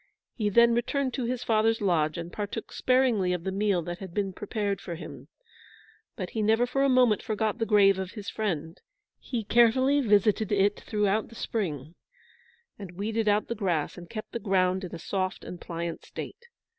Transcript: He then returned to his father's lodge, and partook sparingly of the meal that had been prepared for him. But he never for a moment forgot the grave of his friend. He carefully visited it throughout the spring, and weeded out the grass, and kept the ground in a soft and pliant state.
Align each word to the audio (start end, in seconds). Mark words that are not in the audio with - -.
He 0.33 0.49
then 0.49 0.73
returned 0.73 1.13
to 1.13 1.25
his 1.25 1.43
father's 1.43 1.79
lodge, 1.79 2.17
and 2.17 2.33
partook 2.33 2.71
sparingly 2.71 3.33
of 3.33 3.43
the 3.43 3.51
meal 3.51 3.83
that 3.83 3.99
had 3.99 4.15
been 4.15 4.33
prepared 4.33 4.81
for 4.81 4.95
him. 4.95 5.27
But 6.15 6.31
he 6.31 6.41
never 6.41 6.65
for 6.65 6.81
a 6.83 6.89
moment 6.89 7.21
forgot 7.21 7.59
the 7.59 7.67
grave 7.67 7.99
of 7.99 8.13
his 8.13 8.27
friend. 8.27 8.81
He 9.19 9.43
carefully 9.43 10.01
visited 10.01 10.51
it 10.51 10.79
throughout 10.79 11.27
the 11.27 11.35
spring, 11.35 11.93
and 12.79 12.93
weeded 12.97 13.27
out 13.27 13.47
the 13.47 13.53
grass, 13.53 13.95
and 13.95 14.09
kept 14.09 14.31
the 14.31 14.39
ground 14.39 14.83
in 14.83 14.95
a 14.95 14.97
soft 14.97 15.43
and 15.45 15.61
pliant 15.61 16.03
state. 16.03 16.47